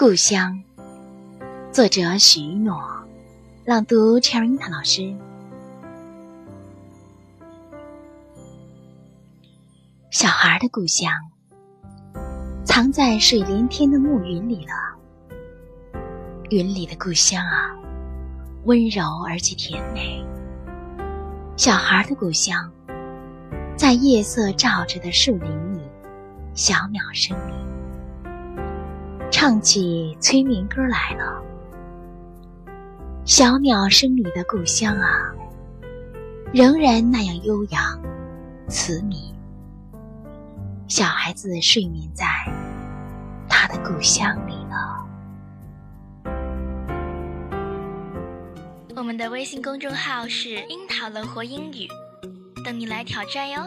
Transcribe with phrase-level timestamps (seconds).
[0.00, 0.58] 故乡，
[1.70, 2.80] 作者许诺，
[3.66, 5.14] 朗读 Cherita 老师。
[10.10, 11.12] 小孩的故乡，
[12.64, 14.72] 藏在水连天的暮云里了。
[16.48, 17.76] 云里的故乡啊，
[18.64, 20.24] 温柔而且甜美。
[21.58, 22.72] 小孩的故乡，
[23.76, 25.82] 在夜色照着的树林里，
[26.54, 27.69] 小鸟声里。
[29.42, 31.42] 唱起催眠歌来了，
[33.24, 35.32] 小鸟声里的故乡啊，
[36.52, 37.98] 仍然那样悠扬、
[38.68, 39.34] 慈迷。
[40.88, 42.26] 小孩子睡眠在
[43.48, 45.06] 他的故乡里了。
[48.94, 51.88] 我们的微信公众号是“樱桃乐活英语”，
[52.62, 53.62] 等你来挑战哟。